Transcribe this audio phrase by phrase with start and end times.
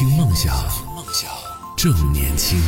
[0.00, 0.56] 听梦想，
[0.96, 1.30] 梦想
[1.76, 2.58] 正年轻。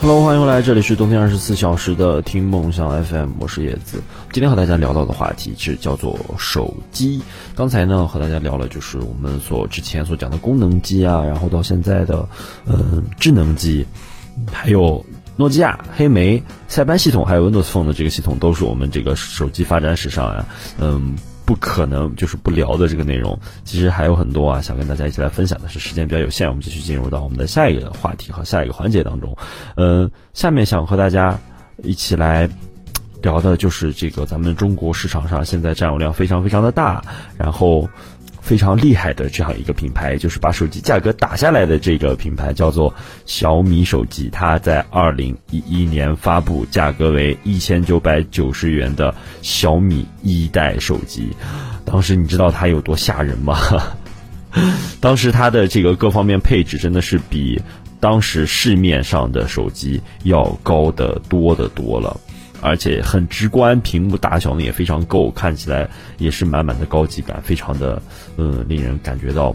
[0.00, 4.00] Hello，欢迎回来，这里是冬天二十四小时的听梦想 FM，我是叶子。
[4.30, 7.20] 今天和大家聊到的话题是叫做手机。
[7.56, 12.28] 刚才呢和大家聊了，就是我们所之前所讲的功能机啊，然后到现在的
[12.64, 13.84] 呃智能机，
[14.52, 20.46] 还有诺基亚、黑莓、塞班系统，还有 Windows Phone 的这个系统，都是我们这个手机发展史上啊，
[20.78, 21.16] 嗯。
[21.52, 29.36] 不可能就是不聊的这个内容，其实还有很多啊，想跟大家一起来分享的是时间比较有限，我们继续进入到我们的下一个话题和下一个环节当中。
[29.76, 31.38] 嗯，下面想和大家
[31.82, 32.48] 一起来
[33.20, 37.04] 聊的就是这个咱们中国市场上现在占有量非常非常的大，
[37.36, 37.86] 然后
[38.42, 42.92] 非常厉害的这样一个品牌，就是把手机价格打下来的这个品牌叫做
[43.24, 51.30] 小米手机，它在二零一一年发布，价格为一千九百九十元的小米一代手机。
[51.84, 53.56] 当时你知道它有多吓人吗？
[55.00, 57.62] 当时它的这个各方面配置真的是比
[58.00, 62.20] 当时市面上的手机要高得多得多了。
[62.62, 68.00] 而且很直观，屏幕大小呢也非常够，看起来也是满满的高级感，非常的
[68.38, 69.54] 嗯令人感觉到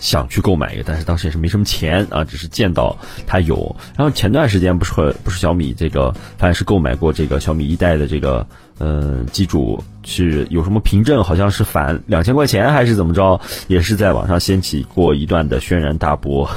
[0.00, 3.76] 想去购买一个，但是当时也是没什么钱啊，只是见到它有。
[3.96, 8.46] 然后前段时间不是不是小米这个，反正是购买过这个小米一代的这个
[8.78, 16.50] 嗯机主是有什么凭证，好像是返两千块钱还是怎么着，也是在网上掀起过一段的轩然大波。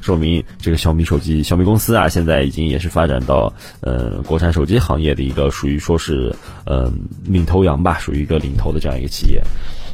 [0.00, 6.92] 说明这个小米手机，小米公司啊，现在已经也是发展到呃国产手机行业的一个属于说是呃
[7.24, 9.42] 领头羊吧，属于一个领头的这样一个企业。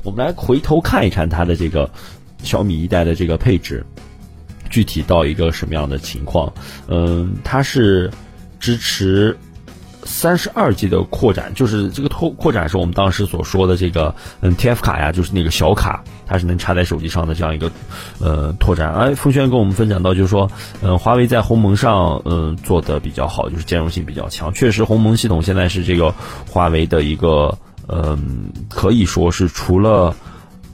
[0.03, 1.91] 我们来回头看一看它的这个
[2.43, 3.85] 小米一代的这个配置，
[4.71, 6.53] 具体到一个什么样的情况？
[6.89, 8.11] 嗯，它是
[8.61, 9.37] 支持。
[10.05, 17.71] 三十二 G 的扩展，就是这个拓扩展是我们当时所说的这个嗯 TF 卡呀，就是那个小卡，它是能插在手机上的这样一个
[18.21, 18.93] 呃拓展。
[18.95, 20.51] 哎，风轩跟我们分享到，就是说，
[20.83, 24.53] 嗯，华为在鸿蒙上嗯做的比较好，就是兼容性比较强。
[24.53, 26.15] 确实，鸿蒙系统现在是这个
[26.49, 27.57] 华为的一个
[27.89, 30.15] 嗯，可以说是除了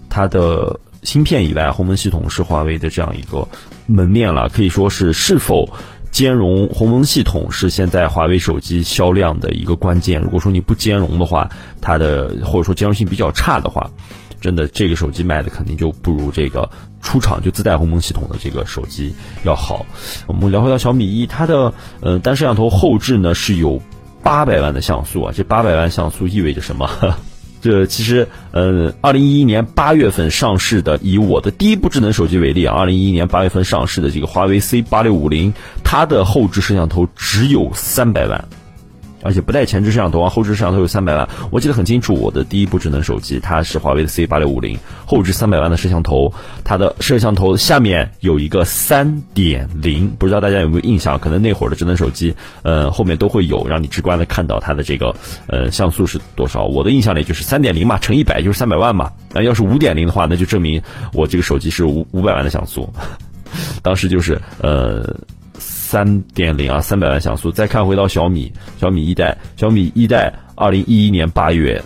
[0.08, 3.46] 它的芯片以外，鸿蒙系统是华为的这样一个
[3.86, 5.68] 门面了，可以说是是否。
[6.10, 10.20] 兼容鸿蒙系统是现在华为手机销量的一个关键。
[10.20, 11.48] 如果说你不兼容的话，
[11.80, 13.90] 它的或者说兼容性比较差的话，
[14.40, 16.68] 真的这个手机卖的肯定就不如这个
[17.00, 19.86] 出厂就自带鸿蒙系统的这个手机要好。
[20.26, 23.80] 我们聊回到小米一，它的呃单摄像头后置呢是有
[24.22, 26.88] 八百万的像素啊，这八百万像素意味着什么？
[27.60, 35.52] 这其实，嗯，二零一一年八月份上市的，以我的第一部智能手机为例啊，二零一一年八月份上市的这个华为 C 八六五零，
[35.84, 38.42] 它的后置摄像头只有三百万。
[39.22, 42.14] 而且不带前置摄像头啊，后置摄像头有三百万，我记得很清楚。
[42.14, 46.32] 我的第一部智能手机，它是华为的 C 八六五零，后置三百万的摄像头，
[46.64, 51.18] 它的摄像头下面有一个三点零，不知道大家有没有印象？
[51.18, 55.14] 可能那会儿的智能手机，呃，后面都会有，让你直观的看到它的这个
[55.46, 56.64] 呃像素是多少。
[56.64, 59.10] 我的印象里就是三点零嘛，乘一百就是三百万嘛。
[59.32, 60.80] 那要是五点零的话，那就证明
[61.12, 62.88] 我这个手机是五五百万的像素。
[63.82, 65.14] 当时就是呃。
[65.90, 67.50] 三点零啊，三百万像素。
[67.50, 71.82] 再看回到小米，小米一代，小米一代，二零一一年八月，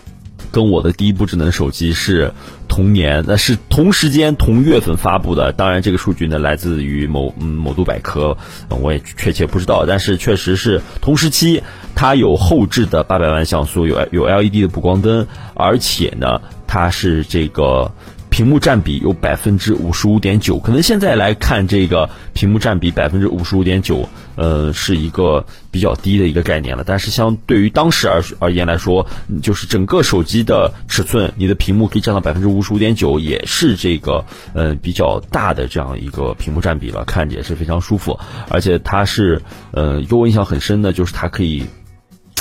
[0.53, 2.31] 跟我的第一部智能手机是
[2.69, 5.53] 同年，那是同时间同月份发布的。
[5.53, 8.37] 当然，这个数据呢来自于某嗯某度百科，
[8.69, 11.63] 我也确切不知道，但是确实是同时期，
[11.95, 17.91] 它有后置的八百万像素，有有 LED 的补光灯，而且呢，它是这个。
[18.35, 26.83] 屏幕占比有百分之五十五点九，可能现在来看这个屏幕占比百分之五十五点九，呃，是一个比较低的一个概念了。
[26.85, 29.07] 但是相对于当时而而言来说，
[29.41, 38.19] 就是整个手机的尺寸，你的屏幕可以占到百分之五十五点九，也是这个呃比较大的这样一个屏幕占比了，看着也是非常舒服。
[38.49, 39.41] 而且它是
[39.71, 41.65] 呃给我印象很深的，就是它可以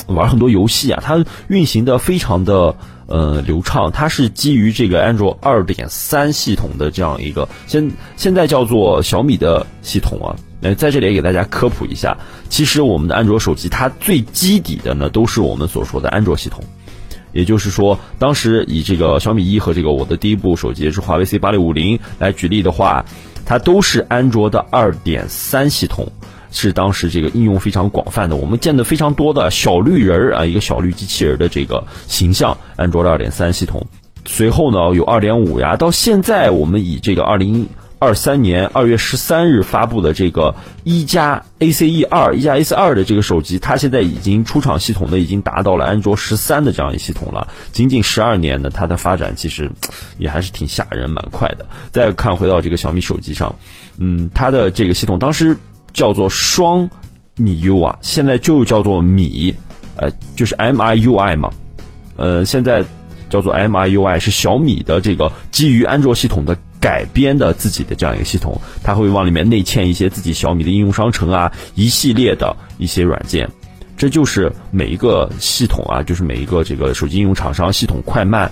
[0.08, 2.75] 玩很多游戏啊，它运行的非常的。
[3.13, 10.33] 呃，流畅，它是基于这个安卓二点三系统的这样一个，现现在叫做小米的系统啊。
[10.62, 12.18] 呃，在这里也给大家科普一下，
[12.50, 16.63] 其实我们的安卓手机它最基底的呢，都是我们所说的安卓系统。
[17.33, 23.06] 也就是说，当时以这个小米一和这个我的第一部手机是华为 C 八六五零来举例的话，
[23.45, 26.12] 它都是安卓的二点三系统。
[26.54, 33.86] 是当时这个应用非常广泛的，我们见的非常多的小绿人儿啊，一个小绿机器人的这个形象，安卓的二点三系统。
[34.26, 37.68] 随后呢，有二点五呀，到现在我们以这个二零
[38.00, 47.48] 二三年二月十三日发布的这个一加 ACE 二、一加 ACE 二的这个手机，它现在已经出厂系统呢，已经达到了安卓十三的这样一系统了。
[47.72, 49.72] 仅仅十二年呢，它的发展其实
[50.18, 51.66] 也还是挺吓人，蛮快的。
[51.92, 53.56] 再看回到这个小米手机上，
[53.98, 55.58] 嗯，它的这个系统当时
[55.94, 56.90] 叫做双
[57.38, 59.54] 米 U 啊，现在就叫做米，
[59.95, 61.51] 呃，就是 MIUI 嘛，
[62.18, 62.84] 呃，现在
[63.30, 66.57] 叫做 MIUI 是小米的这个基于安卓系统的。
[66.84, 73.50] 改编的自己的这样一个系统，它会往里面内嵌一些自己小米的应用商城啊，一系列的一些软件，
[73.95, 78.51] 这就是每一个系统啊，就是每一个这个手机应用厂商系统快慢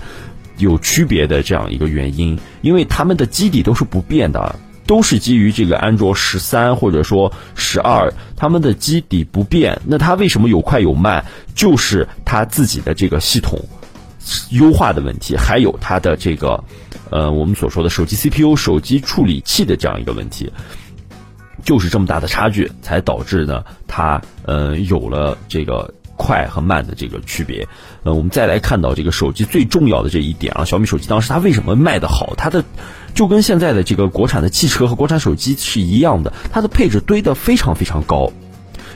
[0.56, 4.58] 有区别的这样一个原因，因为他们的基底都是不变的，
[4.92, 11.24] 都是基于这个安卓十三或者说十二，他们的基底不变，那它为什么有快有慢？
[11.54, 13.58] 就是它自己的这个系统
[14.50, 16.62] 优化的问题，还有它的这个。
[17.08, 20.52] 呃，我们所说的手机 CPU、手机处理器的这样一个问题，
[21.64, 27.66] 就是这么大的差距，才导致呢，它呃有了这个快和慢的这个区别。
[28.02, 32.34] 呃，我们再来看到这个手机最重要的这一点啊，小米手机当时它为什么卖得好？
[32.36, 32.64] 它的
[33.14, 38.32] 就跟现在的这个国产的汽车和国产手机是一样的，它的配置堆得非常非常高。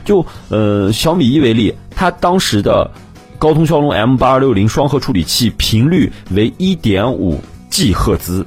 [0.04, 2.90] 就呃小米一为例，它当时的
[3.38, 7.40] 高通骁龙 M 八二六零双核处理器频率为一点五。
[7.68, 8.46] G 赫兹，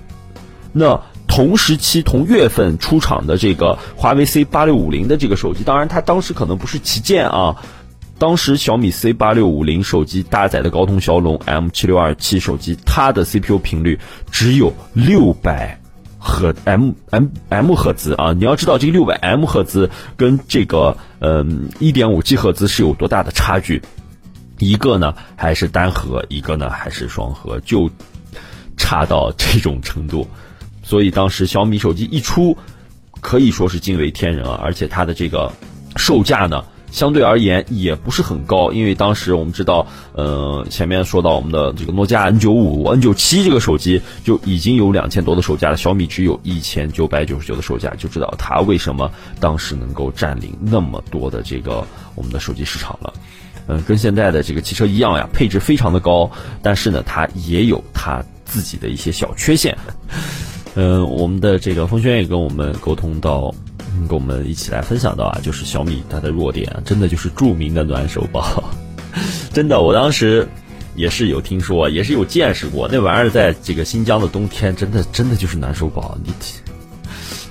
[0.72, 7.58] 那同时期同月份出厂的这个华为 C 八六五零的这个手机，当然它当时可能不是旗舰啊。
[8.20, 13.98] 当时小米 C 八六五零手机搭载的高通骁龙 M 七六二七手机，它的 CPU 频率
[14.30, 15.80] 只有六百
[16.20, 18.34] 赫 M M M 赫兹啊。
[18.34, 23.82] 你要知道这个六百 M 赫兹跟这个嗯一点五 G 赫兹是有多大的差距？
[24.60, 27.90] 一个呢还是单核，一个呢还是双核，就。
[28.82, 30.26] 差到这种程度，
[30.84, 32.58] 所以当时小米手机一出，
[33.20, 34.58] 可以说是惊为天人啊！
[34.64, 35.52] 而且它的这个
[35.98, 53.14] 售价呢，相对而言也不是很高，因为当时我们知道，呃，前面说到我们的这个诺基亚 N 九五、N 九七这个手机就已经有两千多的售价了，小米只有一千九百九十九的售价，就知道它为什么当时能够占领那么多的这个我们的手机市场了。
[53.68, 56.30] 嗯，跟现在的这个汽车一样呀，配置非常的高，
[56.62, 58.24] 但是呢，它也有它。
[58.52, 59.78] 自己的一些小缺陷，
[60.74, 63.54] 嗯，我们的这个风轩也跟我们沟通到，
[64.08, 68.64] 跟我们一起来分享到啊，就是小米它的弱点，真的就是著名的暖手宝，
[69.54, 70.48] 真的，我当时
[70.96, 76.32] 也是有听说，也是有见识过，那玩意儿在这个新疆的冬天，真的真的就是暖手宝，你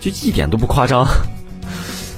[0.01, 1.07] 就一点都不夸张。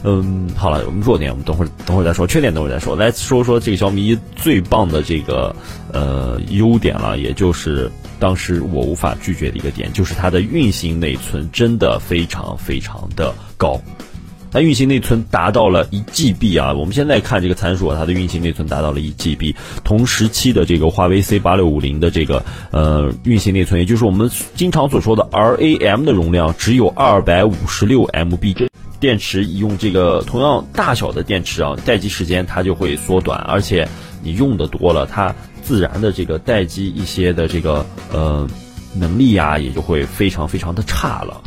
[0.03, 2.97] 嗯，好了，我们弱点我们等会儿等会儿再说，缺点等会儿再说。
[2.97, 5.55] 来说说这个小米一最棒的这个
[5.93, 13.79] 呃优点了，也就是当时我无法拒绝的一个点，就是它的运行内存真的非常非常的高。
[14.51, 16.73] 它运行内存达到了一 GB 啊！
[16.73, 19.55] 我们现在看这个参数，它的运行内存达到了一 GB。
[19.85, 28.69] 同时期的这个华为 C 八六五零的这个呃运行内存，也就是我们经常所说的 RAM 的容量，只有二百五十六 MB。
[28.99, 33.89] 电池用这个同样大小的电池啊，待机时间它就会缩短，而且
[34.23, 38.47] 你用的多了，它自然的这个待机一些的这个呃
[38.95, 41.41] 能力呀，也就会非常非常的差了，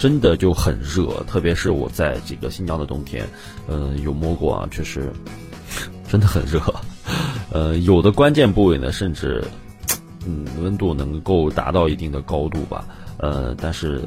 [0.00, 3.28] 真的就很热，特别是我在这个新疆的冬天，
[3.68, 5.12] 嗯，有摸过啊，确实
[6.08, 6.58] 真的很热，
[7.52, 9.44] 呃，有的关键部位呢，甚至
[10.26, 12.84] 嗯温度能够达到一定的高度吧，
[13.18, 14.02] 呃，但是。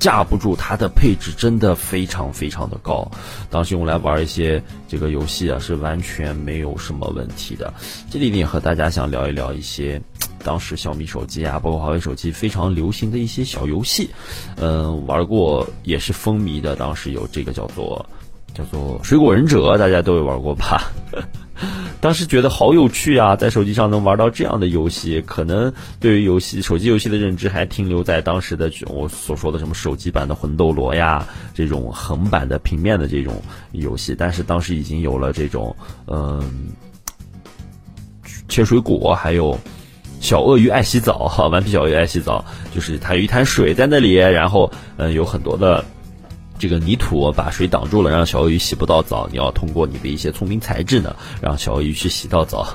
[0.00, 3.10] 架不住它的配置真的非常非常的高，
[3.50, 7.74] 当时用来玩一些这个游戏啊是完全没有什么问题的。
[8.08, 10.00] 这里呢和大家想聊一聊一些
[10.42, 14.10] 当时小米手机啊，包括华为手机非常流行的一些小游戏，
[14.56, 16.76] 嗯，玩过也是风靡的。
[16.76, 18.04] 当时有这个叫做
[18.54, 20.90] 叫做水果忍者，大家都有玩过吧？
[22.00, 33.42] 当时觉得好有趣啊，在手机上能玩到这样的游戏，可能对于游戏手机游戏的认知还停留在当时的我所说的什么手机版的魂斗罗呀，这种横版的平面的这种
[33.72, 34.14] 游戏。
[34.16, 35.74] 但是当时已经有了这种
[36.06, 36.40] 嗯，
[38.48, 39.58] 切水果，还有
[40.20, 42.44] 小鳄鱼爱洗澡，哈，顽皮小鳄鱼爱洗澡，
[42.74, 45.84] 就是它有一滩水在那里，然后嗯，有很多的。
[46.60, 49.28] 这个泥土把水挡住了，让小鳄鱼洗不到澡。
[49.30, 52.66] 你要通过你的一些聪明才智呢，让小鳄鱼去洗到澡，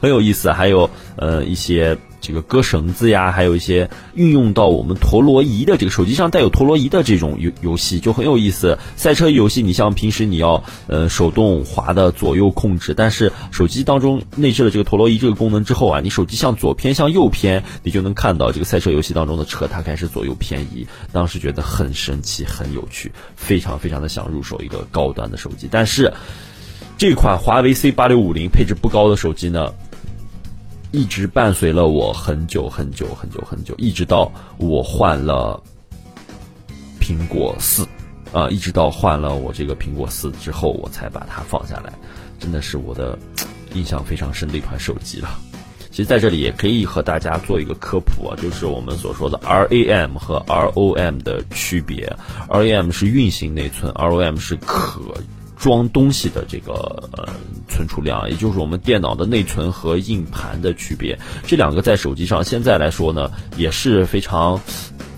[0.00, 0.50] 很有意思。
[0.50, 8.78] 还有呃一些这个割绳子呀，还有一些运用到我们陀螺仪的这个手机上带有陀螺仪的这种游游戏就很有意思。
[8.96, 20.86] 赛车游戏，你像平时你要呃手动滑的左右控制，但是手机当中内置了这个陀螺仪这个功能之后啊，你手机向左偏向右偏，你就能看到这个赛车游戏当中的车它开始左右偏移。
[21.12, 25.68] 当时觉得很神奇、很有趣，非常非常的想入手一个高端的手机。
[25.70, 26.12] 但是
[26.96, 29.72] 这款华为 C 八六五零配置不高的手机呢？
[30.90, 35.62] 一直伴随了我很久很久很久很久，一直到我换了
[36.98, 37.86] 苹果四，
[38.32, 41.92] 啊，一直到换了我这个苹果四之后，我才把它放下来。
[42.38, 43.18] 真的是我的
[43.74, 45.28] 印象非常深的一款手机了。
[45.90, 52.10] 其实在这里也可以和大家做一个科普啊，就是我们所说的 RAM 和 ROM 的区别。
[52.48, 55.00] RAM 是运行内存，ROM 是可。
[55.58, 56.72] 装东西的这个
[57.12, 57.28] 呃
[57.68, 61.18] 存储量，也就是我们电脑的内存和硬盘的区别。
[61.44, 64.60] 这两个在手机上现在来说呢，也是非常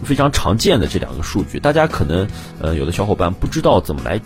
[0.03, 1.61] 非常常见的这两个数据。
[1.61, 2.27] 大家可能
[2.59, 4.19] 呃有的小伙伴不知道怎么来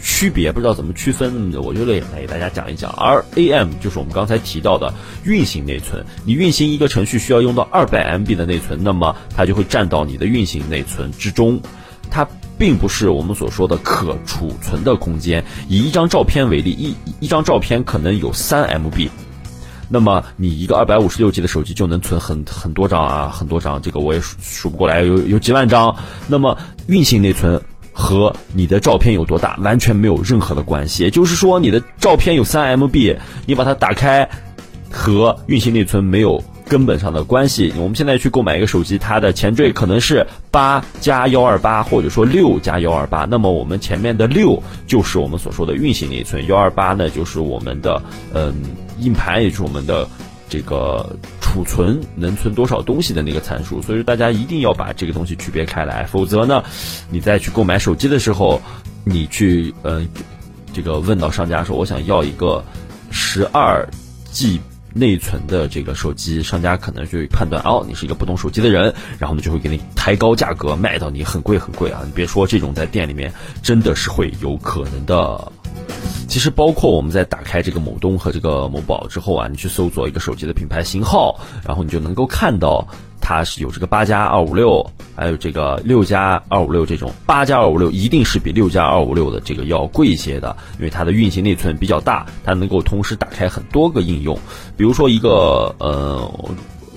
[0.00, 2.92] 区别，不知道怎么区分，我就来来给大家讲一讲。
[3.34, 11.60] RAM 就是我们刚才提到的运行内存，你运行一个程序需要用到二百 MB 的内存，那么它就会占到你的运行内存之中，
[12.10, 12.26] 它。
[12.58, 15.44] 并不是我们所说的可储存的空间。
[15.68, 19.08] 以一张照片为例，一一张照片可能有三 MB，
[19.88, 25.94] 那么你一个二百五十六 G 的手机就能存很很多张啊，很多张，这个我也数数不过来，有有几万张。
[26.26, 27.60] 那么运行内存
[27.92, 31.04] 和你的照片有多大完全没有任何的关系。
[31.04, 34.28] 也就是说，你的照片有三 MB，你把它打开，
[34.90, 36.42] 和运行内存没有。
[36.68, 43.24] 根本上的关系，我们现在去购买一个手机，它的前缀可能是八加幺二八，或者说六加幺二八。
[43.24, 48.00] 那么我们前面的六就是我们所说的运行内存，幺二八呢就是我们的
[48.34, 48.54] 嗯
[49.00, 50.06] 硬盘，也就是我们的
[50.48, 51.08] 这个
[51.40, 53.80] 储存能存多少东西的那个参数。
[53.80, 56.62] 所以说大家一定要把这个东西区别开来，否则呢，
[57.10, 58.60] 你再去购买手机的时候，
[59.04, 60.06] 你去嗯
[60.72, 62.62] 这个问到商家说我想要一个
[63.10, 63.88] 十二
[64.30, 64.60] G。
[64.94, 72.02] 内存的这个手机，商家可能就判断哦，你是一个不懂手机的人，然后呢就会给你抬高价格，卖到你很贵很贵啊！
[72.04, 75.52] 你别说这种在店里面真的是会有可能的。
[76.28, 82.86] 其实包括我们在打开这个某东和这个某宝之后啊，你去搜索一个手机的品牌型号，然后你就能够看到。
[83.28, 84.82] 它是有这个八加二五六，
[85.14, 94.34] 还有这个六加二五六这种，八加二五六一定是比六加二五六的这个要贵一些的，因为它的运行内存比较大，它能够同时打开很多个应用，
[94.78, 96.26] 比如说一个呃。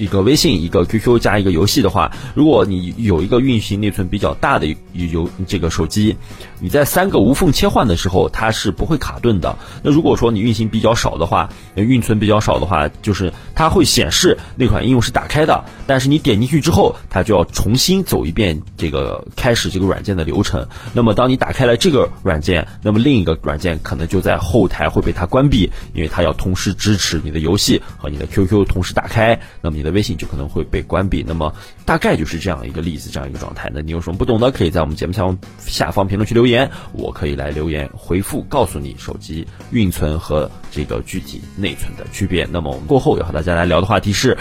[0.01, 6.17] 一个微信，一个 QQ 加一个游戏的话，如果你有一个运行内存比较大的游这个手机，
[6.59, 9.55] 你在三个无缝切换的时候，它是不会卡顿的。
[9.83, 20.67] 那如果说你运行比较少的话，运存比较少的话，就是它会显示那款应用是打开的，但是你点进去之后，它就要重新走一遍这个开始这个软件的流程。
[20.93, 29.90] 那么当你打开了这个软件，那么另一个软件可能就在后台会被它关闭，因为它要同时支持你的游戏和你的 QQ 同时打开，那么你的。
[29.91, 31.53] 微信就可能会被关闭，那么
[31.85, 33.69] 大概就是这样一个例子，这样一个状态。
[33.73, 42.47] 那你有什么不懂的，可以在我们节目下方下方评论区留言，我可以来留言回复，告诉你手机运存和这个具体内存的区别。
[42.51, 44.37] 那么我们过后要和大家来聊的话题是，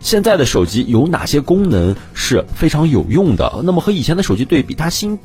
[0.00, 3.60] 现在的手机有哪些功能是非常有用的？
[3.64, 5.18] 那么和以前的手机对比，它新。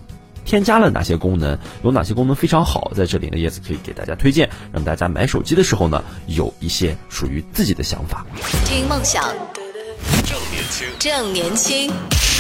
[0.46, 1.58] 添加了哪些功能？
[1.84, 2.92] 有哪些功能非常好？
[2.96, 8.26] 在这里呢，叶子可以给大家推荐，让大家买手机的时候呢，有一些属于自己的想法。
[8.66, 9.24] 听梦想，
[10.26, 11.92] 正年轻，正年轻，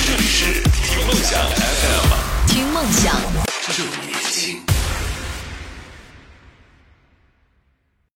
[0.07, 3.15] 这里是听梦想 FM，听梦想，
[3.75, 4.80] 正。